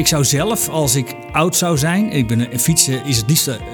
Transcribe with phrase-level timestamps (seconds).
[0.00, 3.50] ik zou zelf, als ik oud zou zijn, ik ben een fietsen is het liefste,
[3.50, 3.66] uh,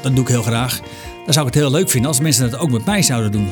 [0.00, 0.80] dat doe ik heel graag.
[1.24, 3.48] Dan zou ik het heel leuk vinden als mensen dat ook met mij zouden doen.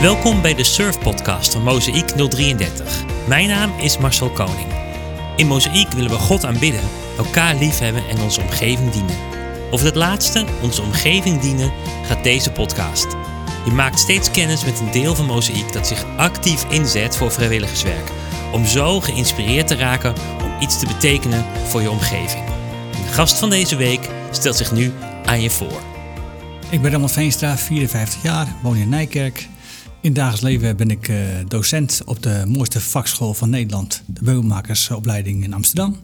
[0.00, 3.04] Welkom bij de Surf Podcast van Mozaïek 033.
[3.28, 4.68] Mijn naam is Marcel Koning.
[5.36, 6.82] In Mozaïek willen we God aanbidden,
[7.18, 9.39] elkaar liefhebben en onze omgeving dienen.
[9.70, 11.72] Over het laatste, onze omgeving dienen,
[12.06, 13.06] gaat deze podcast.
[13.64, 18.10] Je maakt steeds kennis met een deel van Mozaïek dat zich actief inzet voor vrijwilligerswerk.
[18.52, 22.44] Om zo geïnspireerd te raken om iets te betekenen voor je omgeving.
[22.90, 24.92] De gast van deze week stelt zich nu
[25.24, 25.80] aan je voor.
[26.70, 29.48] Ik ben Ramon Veenstra, 54 jaar, woon in Nijkerk.
[30.00, 31.16] In dagelijks leven ben ik uh,
[31.48, 36.00] docent op de mooiste vakschool van Nederland, de meubelmakersopleiding in Amsterdam.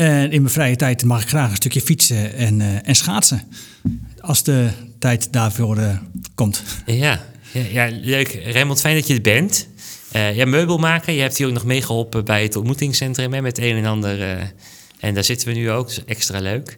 [0.00, 3.42] En in mijn vrije tijd mag ik graag een stukje fietsen en, uh, en schaatsen.
[4.20, 5.96] Als de tijd daarvoor uh,
[6.34, 6.62] komt.
[6.86, 8.40] Ja, ja, ja, leuk.
[8.44, 9.68] Raymond, fijn dat je er bent.
[10.16, 11.14] Uh, ja, meubelmaker.
[11.14, 14.20] Je hebt hier ook nog meegeholpen bij het ontmoetingscentrum hè, met een en ander.
[15.00, 16.76] en daar zitten we nu ook, dus extra leuk.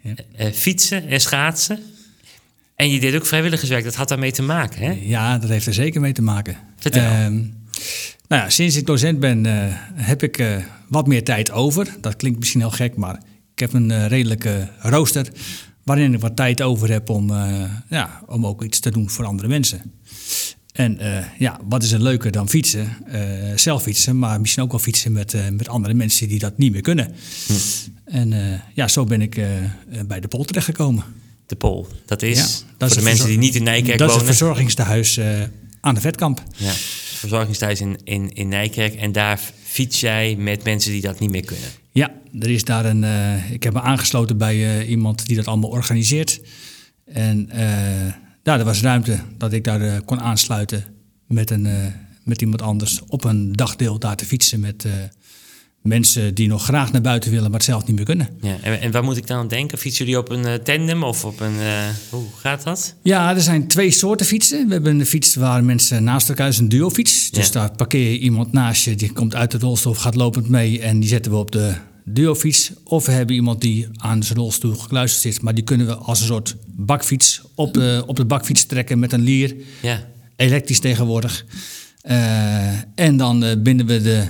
[0.00, 0.14] Ja.
[0.52, 1.78] fietsen en schaatsen.
[2.76, 4.98] En je deed ook vrijwilligerswerk, dat had daarmee te maken, hè?
[5.02, 6.56] Ja, dat heeft er zeker mee te maken.
[6.76, 7.02] Vertel.
[8.28, 10.56] Nou ja, sinds ik docent ben, uh, heb ik uh,
[10.88, 11.96] wat meer tijd over.
[12.00, 15.26] Dat klinkt misschien heel gek, maar ik heb een uh, redelijke rooster...
[15.84, 17.32] waarin ik wat tijd over heb om,
[17.88, 19.82] ja, om ook iets te doen voor andere mensen.
[20.72, 20.98] En
[21.38, 22.96] ja, wat is er leuker dan fietsen?
[23.54, 26.80] zelf fietsen, maar misschien ook wel fietsen met, met andere mensen die dat niet meer
[26.80, 27.14] kunnen.
[27.46, 27.52] Hm.
[28.04, 29.40] En ja, zo ben ik
[30.06, 31.04] bij de Pol terechtgekomen.
[31.46, 32.44] De Pol, dat is ja,
[32.76, 34.06] dat voor is de mensen die niet in Nijkerk wonen.
[34.06, 35.20] Dat is het verzorgingstehuis
[35.80, 36.42] aan de Vetkamp.
[36.56, 36.72] Ja,
[37.18, 38.94] verzorgingstehuis in, in, in Nijkerk.
[38.94, 41.68] En daar fiets jij met mensen die dat niet meer kunnen.
[41.90, 42.10] Ja,
[42.40, 43.02] er is daar een.
[43.02, 46.40] Uh, ik heb me aangesloten bij uh, iemand die dat allemaal organiseert.
[47.04, 47.58] En uh,
[48.42, 50.84] daar er was ruimte dat ik daar kon aansluiten
[51.26, 51.68] met, een,
[52.24, 54.86] met iemand anders op een dagdeel daar te fietsen met
[55.82, 58.28] mensen die nog graag naar buiten willen, maar het zelf niet meer kunnen.
[58.40, 59.78] Ja, en, en waar moet ik dan aan denken?
[59.78, 61.54] Fietsen jullie op een uh, tandem of op een...
[61.54, 62.94] Uh, hoe gaat dat?
[63.02, 64.66] Ja, er zijn twee soorten fietsen.
[64.66, 67.30] We hebben een fiets waar mensen naast elkaar is een duofiets.
[67.30, 67.52] Dus ja.
[67.52, 70.80] daar parkeer je iemand naast je, die komt uit de rolstoel gaat lopend mee...
[70.80, 71.74] en die zetten we op de
[72.04, 72.72] duofiets.
[72.84, 75.42] Of we hebben iemand die aan zijn rolstoel gekluisterd zit...
[75.42, 79.12] maar die kunnen we als een soort bakfiets op de, op de bakfiets trekken met
[79.12, 79.54] een lier.
[79.82, 80.06] Ja.
[80.36, 81.44] Elektrisch tegenwoordig.
[82.02, 84.26] Uh, en dan binden we de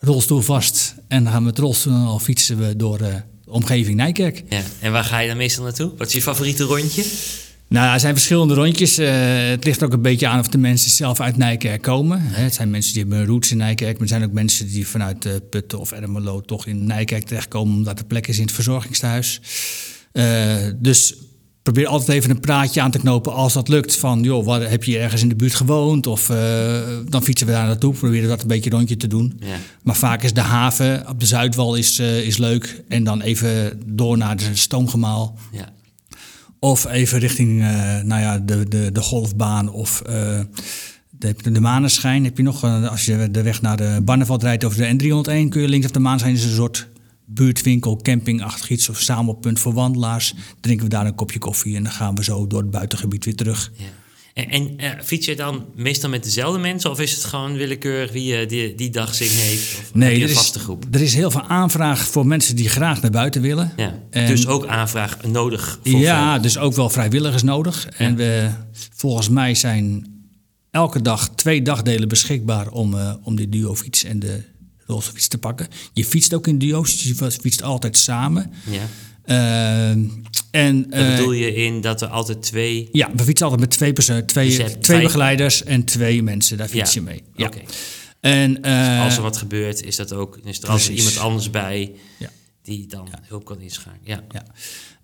[0.00, 0.94] rolstoel vast.
[1.08, 4.42] En dan gaan we met rolstoel al fietsen we door de omgeving Nijkerk.
[4.48, 4.62] Ja.
[4.80, 5.92] En waar ga je dan meestal naartoe?
[5.96, 7.04] Wat is je favoriete rondje?
[7.68, 8.98] Nou, er zijn verschillende rondjes.
[8.98, 9.08] Uh,
[9.48, 12.20] het ligt ook een beetje aan of de mensen zelf uit Nijkerk komen.
[12.22, 13.92] Hè, het zijn mensen die hebben roots in Nijkerk.
[13.92, 17.74] Maar er zijn ook mensen die vanuit uh, Putten of Ermelo toch in Nijkerk terechtkomen...
[17.74, 19.40] omdat er plek is in het verzorgingstehuis.
[20.12, 21.14] Uh, dus
[21.72, 23.96] probeer altijd even een praatje aan te knopen als dat lukt.
[23.96, 26.06] Van, joh, wat, heb je ergens in de buurt gewoond?
[26.06, 26.36] Of uh,
[27.08, 29.40] dan fietsen we daar naartoe, proberen dat een beetje rondje te doen.
[29.40, 29.56] Ja.
[29.82, 32.82] Maar vaak is de haven op de Zuidwal is, uh, is leuk.
[32.88, 35.38] En dan even door naar de stoomgemaal.
[35.52, 35.68] Ja.
[36.58, 40.02] Of even richting uh, nou ja, de, de, de golfbaan of
[41.10, 42.24] de, de maneschijn.
[42.24, 45.48] Heb je nog, als je de weg naar de Barneveld rijdt over de N301...
[45.48, 46.88] kun je links op de maneschijn is een soort
[47.34, 50.34] buurtwinkel, campingachtig iets of verzamelpunt voor wandelaars.
[50.60, 53.36] Drinken we daar een kopje koffie en dan gaan we zo door het buitengebied weer
[53.36, 53.72] terug.
[53.76, 53.84] Ja.
[54.34, 58.12] En, en uh, fiets je dan meestal met dezelfde mensen of is het gewoon willekeurig
[58.12, 59.78] wie je die, die dag zin heeft?
[59.78, 60.84] Of nee, een er vaste is, groep?
[60.90, 63.72] er is heel veel aanvraag voor mensen die graag naar buiten willen.
[63.76, 64.02] Ja.
[64.10, 65.78] En, dus ook aanvraag nodig?
[65.84, 67.84] Voor ja, dus ook wel vrijwilligers nodig.
[67.84, 67.90] Ja.
[68.06, 68.50] En we,
[68.94, 70.06] volgens mij zijn
[70.70, 74.42] elke dag twee dagdelen beschikbaar om, uh, om die duofiets en de
[74.90, 75.68] rolstoelfiets te pakken.
[75.92, 78.52] Je fietst ook in duo's, dus je fietst altijd samen.
[78.70, 78.88] Ja.
[79.26, 79.88] Uh,
[80.50, 82.88] en, uh, bedoel je in dat er altijd twee...
[82.92, 85.02] Ja, we fietsen altijd met twee, persoon, twee, dus twee vijf...
[85.02, 86.56] begeleiders en twee mensen.
[86.56, 87.00] Daar fiets ja.
[87.00, 87.22] je mee.
[87.34, 87.46] Ja.
[87.46, 87.64] Okay.
[88.20, 91.50] En, uh, dus als er wat gebeurt, is, dat ook, is er altijd iemand anders
[91.50, 91.92] bij...
[92.18, 92.30] Ja.
[92.62, 94.00] die dan hulp kan inschakelen.
[94.04, 94.24] Ja.
[94.30, 94.44] ja.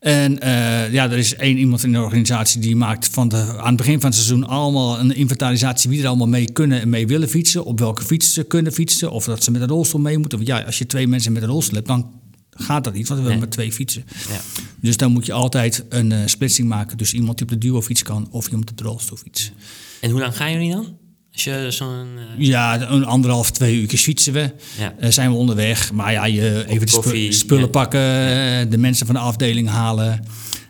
[0.07, 3.67] En uh, ja, er is één iemand in de organisatie die maakt van de, aan
[3.67, 7.07] het begin van het seizoen allemaal een inventarisatie wie er allemaal mee kunnen en mee
[7.07, 7.65] willen fietsen.
[7.65, 9.11] Op welke fiets ze kunnen fietsen.
[9.11, 10.39] Of dat ze met een rolstoel mee moeten.
[10.39, 12.11] Want ja, als je twee mensen met een rolstoel hebt, dan
[12.51, 13.09] gaat dat niet.
[13.09, 14.05] Want we hebben maar twee fietsen.
[14.29, 14.41] Ja.
[14.81, 16.97] Dus dan moet je altijd een uh, splitsing maken.
[16.97, 19.53] Dus iemand die op de duofiets kan of iemand op de rolstoelfiets.
[20.01, 20.97] En hoe lang gaan jullie dan?
[21.37, 22.09] Als je zo'n...
[22.17, 22.47] Uh...
[22.47, 24.51] Ja, een anderhalf, twee uur fietsen we.
[24.79, 24.95] Ja.
[25.01, 25.93] Uh, zijn we onderweg.
[25.93, 27.71] Maar ja, je even de koffie, spullen ja.
[27.71, 28.65] pakken, ja.
[28.65, 30.25] de mensen van de afdeling halen.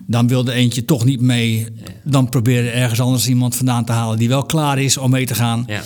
[0.06, 1.66] Dan wilde eentje toch niet mee.
[2.04, 5.34] Dan probeer ergens anders iemand vandaan te halen die wel klaar is om mee te
[5.34, 5.66] gaan.
[5.66, 5.82] Ja.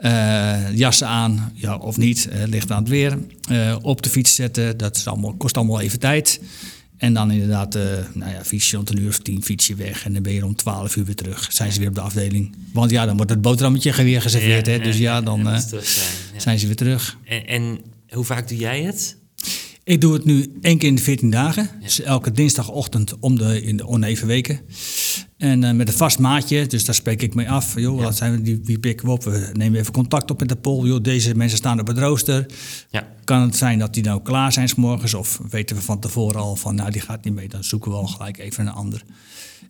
[0.00, 3.18] Uh, jassen aan, ja, of niet, ligt aan het weer.
[3.82, 6.40] Op de fiets zetten, dat is allemaal, kost allemaal even tijd.
[6.98, 9.74] En dan inderdaad, uh, nou ja, fiets je rond een uur of tien, fiets je
[9.74, 10.04] weg.
[10.04, 11.52] En dan ben je om twaalf uur weer terug.
[11.52, 12.56] Zijn ze weer op de afdeling.
[12.72, 14.66] Want ja, dan wordt het boterhammetje weer geserveerd.
[14.66, 14.78] hè?
[14.78, 15.82] Dus ja, dan uh, zijn,
[16.36, 17.18] zijn, ze weer terug.
[17.24, 17.78] En, en,
[18.08, 19.16] hoe vaak doe jij het?
[19.84, 21.70] Ik doe het nu één keer in de 14 dagen.
[21.82, 24.60] Dus elke dinsdagochtend om de, in de oneven weken.
[25.36, 27.80] En uh, met een vast maatje, dus daar spreek ik mee af.
[27.80, 29.24] Joh, wat zijn we, die, wie pikken we op?
[29.24, 30.86] We nemen even contact op met de pol.
[30.86, 32.46] Joh, deze mensen staan op het rooster.
[32.90, 33.08] Ja.
[33.24, 35.14] Kan het zijn dat die nou klaar zijn s morgens?
[35.14, 37.48] Of weten we van tevoren al van, nou die gaat niet mee.
[37.48, 39.02] Dan zoeken we al gelijk even een ander.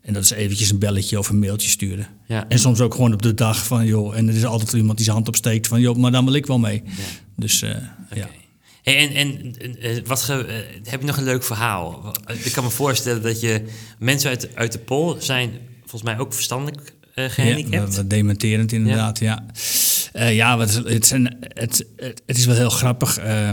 [0.03, 2.07] En dat is eventjes een belletje of een mailtje sturen.
[2.27, 2.49] Ja.
[2.49, 5.05] En soms ook gewoon op de dag van, joh, en er is altijd iemand die
[5.05, 6.83] zijn hand opsteekt van, joh, maar dan wil ik wel mee.
[6.85, 6.93] Ja.
[7.37, 7.71] Dus uh,
[8.15, 8.29] ja.
[8.97, 12.15] En, en eh, wat ge, heb je nog een leuk verhaal?
[12.45, 13.63] Ik kan me voorstellen dat je
[13.99, 15.51] mensen uit, uit de pol zijn
[15.81, 17.95] volgens mij ook verstandelijk uh, gehandicapt.
[17.95, 19.45] Ja, dementerend inderdaad, ja.
[20.13, 23.25] Ja, uh, ja wat, het, zijn, het, het, is wel heel grappig.
[23.25, 23.51] Uh,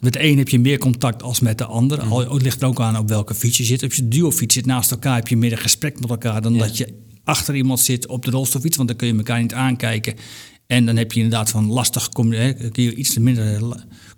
[0.00, 2.04] met de een heb je meer contact als met de ander.
[2.04, 2.12] Mm.
[2.12, 3.82] Al, het ligt er ook aan op welke fiets je zit.
[3.82, 6.42] Als je duo-fiets zit naast elkaar, heb je meer een gesprek met elkaar...
[6.42, 6.94] dan dat je
[7.24, 8.76] achter iemand zit op de rolstoelfiets.
[8.76, 10.14] Want dan kun je elkaar niet aankijken.
[10.66, 12.30] En dan heb je inderdaad van lastig, kun
[12.72, 13.60] je iets minder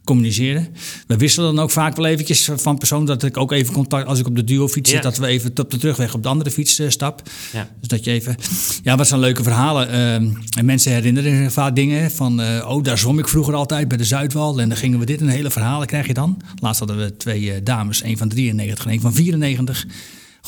[0.08, 0.68] communiceren.
[1.06, 4.18] We wisselen dan ook vaak wel eventjes van persoon dat ik ook even contact als
[4.18, 6.50] ik op de duo fiets zit, dat we even op de terugweg op de andere
[6.50, 7.22] fiets uh, stap.
[7.52, 7.68] Ja.
[7.80, 8.36] Dus dat je even,
[8.82, 9.88] ja, wat zijn leuke verhalen.
[9.88, 10.14] Uh,
[10.58, 13.96] en mensen herinneren zich vaak dingen van, uh, oh, daar zwom ik vroeger altijd bij
[13.96, 16.42] de Zuidwal en dan gingen we dit een hele verhalen krijg je dan.
[16.60, 19.86] Laatst hadden we twee eh, dames, een van 93 en een van 94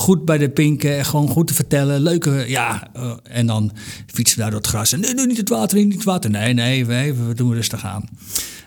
[0.00, 2.00] goed bij de pinken, gewoon goed te vertellen.
[2.00, 2.91] Leuke, ja.
[2.97, 3.73] Uh, en dan
[4.06, 4.93] fietsen we daar door het gras.
[4.93, 6.31] En nee, nee, niet het water niet het water.
[6.31, 8.08] Nee, nee, we, we doen rustig aan.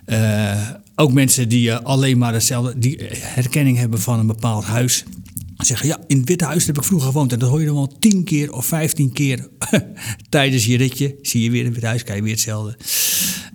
[0.05, 5.03] Uh, ook mensen die alleen maar hetzelfde, die herkenning hebben van een bepaald huis.
[5.57, 7.31] Zeggen, ja, in het Witte Huis heb ik vroeger gewoond.
[7.31, 9.47] En dat hoor je dan wel tien keer of vijftien keer
[10.29, 11.15] tijdens je ritje.
[11.21, 12.77] Zie je weer in het Witte Huis, krijg je weer hetzelfde.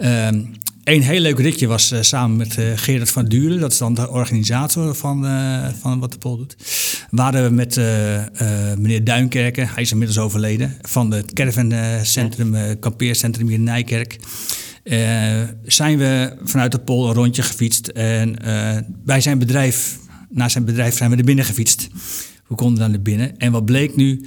[0.05, 0.51] Um,
[0.95, 3.61] een heel leuk ritje was uh, samen met uh, Gerard van Duren.
[3.61, 6.57] Dat is dan de organisator van, uh, van wat de Pol doet.
[7.11, 7.77] Waren we met
[8.79, 14.19] meneer Duinkerken, hij is inmiddels overleden, van het caravan-centrum, kampeercentrum hier in Nijkerk.
[15.65, 17.89] zijn we vanuit de Pol een rondje gefietst.
[17.89, 18.37] En
[19.05, 19.99] bij zijn bedrijf,
[20.31, 21.89] naar zijn bedrijf zijn we er binnen gefietst.
[22.47, 23.37] We konden dan naar binnen.
[23.39, 24.27] En wat bleek nu?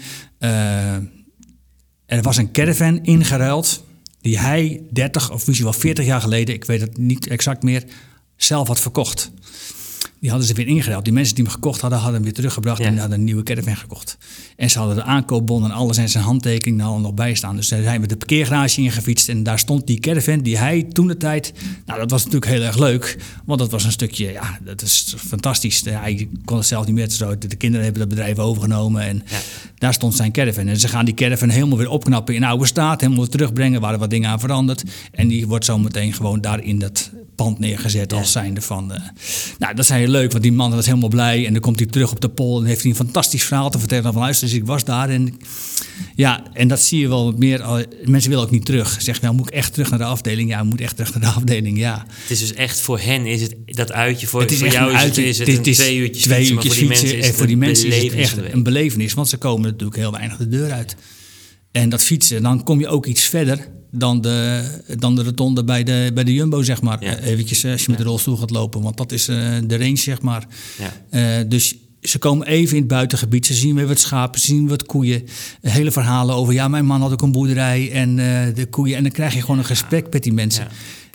[2.06, 3.84] er was een caravan ingeruild
[4.22, 7.84] die hij 30 of misschien wel 40 jaar geleden, ik weet het niet exact meer,
[8.36, 9.32] zelf had verkocht.
[10.22, 11.04] Die hadden ze weer ingeruild.
[11.04, 13.76] Die mensen die hem gekocht hadden, hadden hem weer teruggebracht en hadden een nieuwe caravan
[13.76, 14.18] gekocht.
[14.56, 17.56] En ze hadden de aankoopbon en alles en zijn handtekening er nog bij staan.
[17.56, 21.08] Dus daar zijn we de parkeergarage ingefietst en daar stond die caravan die hij toen
[21.08, 21.54] de tijd...
[21.86, 25.16] Nou, dat was natuurlijk heel erg leuk, want dat was een stukje, ja, dat is
[25.18, 25.84] fantastisch.
[25.86, 27.38] Hij kon het zelf niet meer, zo.
[27.38, 29.24] de kinderen hebben dat bedrijf overgenomen en
[29.78, 30.68] daar stond zijn caravan.
[30.68, 33.94] En ze gaan die caravan helemaal weer opknappen in oude staat, helemaal weer terugbrengen, waar
[33.94, 34.84] er wat dingen aan veranderd.
[35.12, 38.92] En die wordt zo meteen gewoon daar in dat pand neergezet als zijnde van...
[38.92, 38.98] Uh,
[39.58, 41.46] nou, dat is heel leuk, want die man was helemaal blij.
[41.46, 43.80] En dan komt hij terug op de pol en heeft hij een fantastisch verhaal te
[43.80, 44.22] vertellen van...
[44.22, 45.38] luister, dus ik was daar en...
[46.16, 47.88] Ja, en dat zie je wel meer.
[48.06, 49.02] Mensen willen ook niet terug.
[49.02, 50.50] Zeg, nou moet ik echt terug naar de afdeling?
[50.50, 52.06] Ja, moet echt terug naar de afdeling, ja.
[52.22, 54.28] Het is dus echt voor hen is het dat uitje.
[54.28, 56.74] Voor, het is voor jou is het, is het, is twee uurtjes twee fietsen, uurtjes
[56.74, 59.14] fietsen, fietsen en voor die mensen is het echt een belevenis.
[59.14, 60.96] Want ze komen natuurlijk heel weinig de deur uit.
[61.72, 64.64] En dat fietsen, dan kom je ook iets verder dan de,
[64.98, 67.04] dan de rotonde bij de, bij de Jumbo, zeg maar.
[67.04, 67.18] Ja.
[67.18, 70.22] Eventjes als je met de rolstoel gaat lopen, want dat is uh, de range, zeg
[70.22, 70.48] maar.
[71.10, 71.44] Ja.
[71.44, 74.86] Dus ze komen even in het buitengebied, ze zien weer wat schapen, ze zien wat
[74.86, 75.24] koeien.
[75.62, 78.98] Hele verhalen over, ja, mijn man had ook een boerderij en uh, de koeien.
[78.98, 80.68] En dan krijg je gewoon een gesprek met die mensen.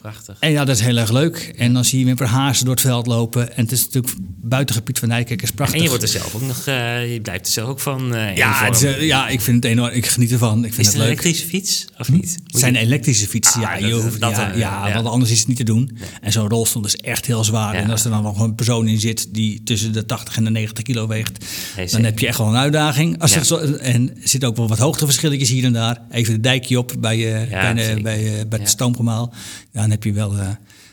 [0.06, 0.36] Prachtig.
[0.40, 1.52] En ja, dat is heel erg leuk.
[1.56, 3.56] En dan zie je weer hazen door het veld lopen.
[3.56, 5.76] En het is natuurlijk buitengebied van Nijkerk is prachtig.
[5.76, 8.14] En je wordt er zelf ook nog, uh, je blijft er zelf ook van.
[8.14, 9.92] Uh, ja, het is, uh, ja, ik vind het enorm.
[9.92, 10.64] Ik geniet ervan.
[10.64, 12.38] Ik vind is het, een elektrische fiets of niet?
[12.46, 13.64] Het zijn elektrische fietsen.
[13.64, 15.90] Ah, ja, dat, hoeft, dat, ja, ja, ja, want anders is het niet te doen.
[15.94, 16.08] Nee.
[16.20, 17.74] En zo'n rolstoel is echt heel zwaar.
[17.74, 20.50] En als er dan nog een persoon in zit die tussen de 80 en de
[20.50, 21.44] 90 kilo weegt,
[21.90, 23.20] dan heb je echt wel een uitdaging.
[23.20, 26.00] Als zo, en er zitten ook wel wat hoogteverschilletjes hier en daar.
[26.10, 29.34] Even de dijkje op bij, bij, bij, bij het stoomgemaal.
[29.72, 30.32] Dan heb je wel.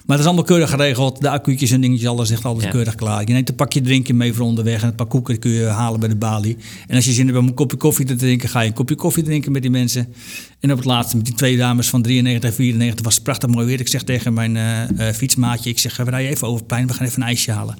[0.05, 1.21] Maar dat is allemaal keurig geregeld.
[1.21, 3.27] De accu'tjes en dingetjes, alles ligt altijd keurig klaar.
[3.27, 5.99] Je neemt een pakje drinken mee voor onderweg en een paar koeken kun je halen
[5.99, 6.57] bij de balie.
[6.87, 8.95] En als je zin hebt om een kopje koffie te drinken, ga je een kopje
[8.95, 10.13] koffie drinken met die mensen.
[10.59, 13.49] En op het laatste met die twee dames van 93 en 94 was het prachtig
[13.49, 13.79] mooi weer.
[13.79, 16.87] Ik zeg tegen mijn uh, uh, fietsmaatje, ik zeg, we rijden even over het plein,
[16.87, 17.75] we gaan even een ijsje halen.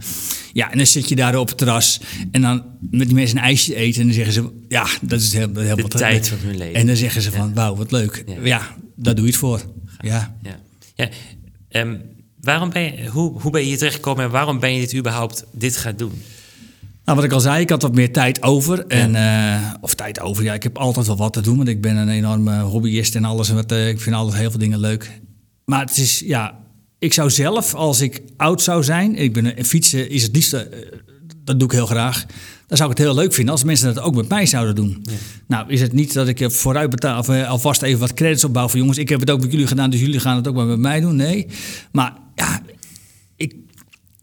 [0.53, 1.99] Ja, en dan zit je daar op het terras
[2.31, 4.01] en dan met die mensen een ijsje eten.
[4.01, 6.75] En dan zeggen ze, ja, dat is heel, heel de wat tijd van hun leven.
[6.75, 8.23] En dan zeggen ze van, wauw, wat leuk.
[8.27, 8.35] Ja.
[8.43, 9.61] ja, daar doe je het voor.
[9.99, 10.37] Ja.
[10.41, 10.62] ja.
[10.93, 11.09] Ja.
[11.69, 12.01] Um,
[12.43, 15.45] Waarom ben je, hoe, hoe ben je hier terechtgekomen en waarom ben je dit überhaupt
[15.51, 16.21] dit gaan doen?
[17.05, 18.88] Nou, wat ik al zei, ik had wat meer tijd over.
[18.88, 21.57] En, uh, of tijd over, ja, ik heb altijd wel wat te doen.
[21.57, 23.50] Want ik ben een enorme hobbyist en alles.
[23.50, 25.21] En wat, uh, ik vind altijd heel veel dingen leuk.
[25.65, 26.59] Maar het is, ja,
[27.00, 29.15] ik zou zelf, als ik oud zou zijn...
[29.15, 30.69] Ik ben, fietsen is het liefste...
[30.73, 31.00] Uh,
[31.43, 32.25] dat doe ik heel graag.
[32.73, 35.05] Dan zou ik het heel leuk vinden als mensen dat ook met mij zouden doen.
[35.47, 38.69] Nou, is het niet dat ik vooruit betaal of eh, alvast even wat credits opbouw
[38.69, 40.65] van jongens, ik heb het ook met jullie gedaan, dus jullie gaan het ook maar
[40.65, 41.15] met mij doen.
[41.15, 41.47] Nee.
[41.91, 42.61] Maar ja,
[43.35, 43.55] ik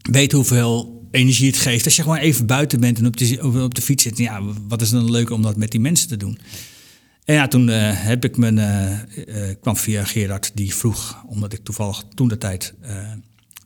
[0.01, 1.85] weet hoeveel energie het geeft.
[1.85, 4.17] Als je gewoon even buiten bent en op de, op de fiets zit.
[4.17, 6.39] Ja, wat is dan leuk om dat met die mensen te doen?
[7.25, 11.63] En ja, toen uh, heb ik mijn, uh, kwam via Gerard, die vroeg, omdat ik
[11.63, 12.73] toevallig toen de tijd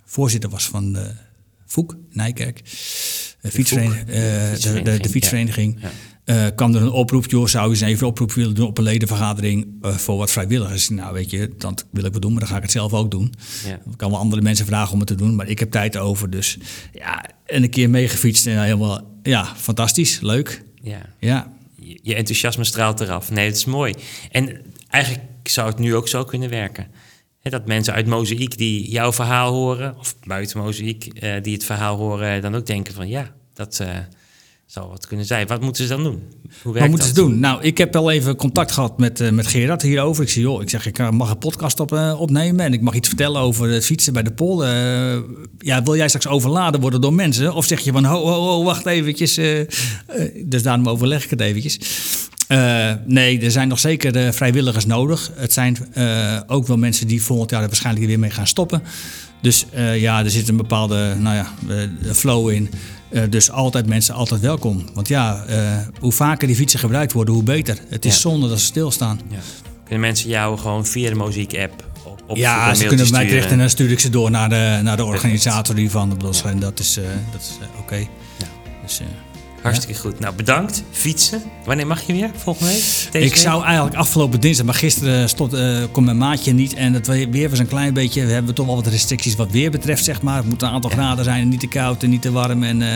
[0.06, 1.12] voorzitter was van de
[1.66, 2.62] Voek, Nijkerk,
[3.46, 5.80] de, fietsvereniging, de, de, de, fietsvereniging.
[6.26, 6.50] Ja.
[6.50, 8.84] kwam er een oproep, joh, zou je eens even een oproep willen doen op een
[8.84, 10.90] ledenvergadering voor wat vrijwilligers?
[10.90, 13.12] Nou, weet je, dat wil ik wel doen, maar dan ga ik het zelf ook
[13.12, 13.34] doen.
[13.66, 13.74] Ja.
[13.74, 16.30] Ik kan wel andere mensen vragen om het te doen, maar ik heb tijd over.
[16.30, 16.58] Dus
[16.94, 20.64] ja, en een keer meegefietst en helemaal, ja, fantastisch, leuk.
[20.82, 21.02] Ja.
[21.20, 21.54] ja
[22.02, 23.32] je enthousiasme straalt eraf.
[23.32, 23.94] Nee, dat is mooi.
[24.32, 26.88] En eigenlijk zou het nu ook zo kunnen werken.
[27.52, 31.98] Dat mensen uit Mozaïek die jouw verhaal horen, of buiten Mozaïek uh, die het verhaal
[31.98, 33.88] horen, dan ook denken van ja, dat, uh,
[34.66, 35.48] zou wat kunnen zijn.
[35.48, 36.24] Wat moeten ze dan doen?
[36.62, 37.40] Hoe wat moeten ze doen?
[37.40, 40.24] Nou, ik heb al even contact gehad met, uh, met Gerard hierover.
[40.24, 42.94] Ik zeg, joh, ik zeg, ik eh, mag een podcast op, opnemen en ik mag
[42.94, 44.66] iets vertellen over het fietsen bij de pol.
[45.58, 47.54] Ja, wil jij straks overladen worden door mensen?
[47.54, 49.36] Of zeg je van, ho, ho, ho wacht eventjes.
[50.46, 51.80] dus daarom overleg ik het eventjes.
[53.06, 55.32] Nee, er zijn nog zeker vrijwilligers nodig.
[55.36, 55.78] Het zijn
[56.48, 58.84] ook wel mensen die volgend jaar er waarschijnlijk weer mee gaan stoppen.
[59.42, 61.48] Dus ja, er zit een bepaalde nou ja,
[62.14, 62.70] flow in.
[63.16, 64.86] Uh, dus altijd mensen, altijd welkom.
[64.94, 67.78] Want ja, uh, hoe vaker die fietsen gebruikt worden, hoe beter.
[67.90, 68.20] Het is ja.
[68.20, 69.22] zonde dat ze stilstaan.
[69.30, 69.38] Ja.
[69.84, 71.86] Kunnen mensen jou gewoon via de muziek-app
[72.28, 74.98] op Ja, ze kunnen mij terecht en dan stuur ik ze door naar de, naar
[74.98, 76.18] de organisator hiervan.
[76.32, 76.50] Ja.
[76.50, 77.80] En dat is, uh, dat is oké.
[77.80, 78.10] Okay.
[78.38, 78.48] Ja.
[78.84, 79.02] Dus,
[79.72, 80.20] Hartstikke goed.
[80.20, 80.84] Nou, bedankt.
[80.92, 81.42] Fietsen.
[81.66, 82.30] Wanneer mag je weer?
[82.36, 82.84] Volgende week?
[83.12, 86.74] Deze ik zou eigenlijk afgelopen dinsdag, maar gisteren stond, uh, kon mijn maatje niet.
[86.74, 88.26] En het weer was een klein beetje.
[88.26, 90.38] We hebben toch wel wat restricties wat weer betreft, zeg maar.
[90.38, 90.96] Het moet een aantal ja.
[90.96, 92.64] graden zijn en niet te koud en niet te warm.
[92.64, 92.90] En, uh,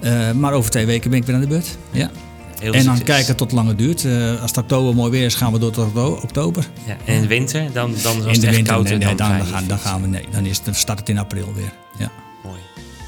[0.00, 1.76] uh, maar over twee weken ben ik weer aan de beurt.
[1.90, 2.10] Ja.
[2.58, 4.04] Heel en dan kijken tot lang het duurt.
[4.04, 6.66] Uh, als het oktober mooi weer is, gaan we door tot oktober.
[6.86, 7.72] Ja, en in de winter?
[7.72, 10.06] Dan, dan de het winter, koud nee, nee, dan, dan, gaan, dan gaan we.
[10.06, 11.72] Nee, dan, is, dan start het in april weer.
[11.98, 12.10] Ja.
[12.44, 12.58] Mooi.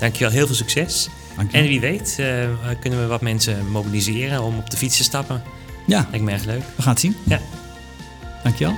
[0.01, 1.09] Dankjewel, heel veel succes.
[1.37, 2.27] En wie weet uh,
[2.81, 5.43] kunnen we wat mensen mobiliseren om op de fiets te stappen.
[5.87, 6.07] Ja.
[6.11, 6.63] Lijkt me erg leuk.
[6.77, 7.17] We gaan het zien.
[7.25, 7.41] Ja.
[8.43, 8.75] Dankjewel.